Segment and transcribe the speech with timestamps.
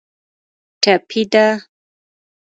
[0.81, 1.45] ټپي ده.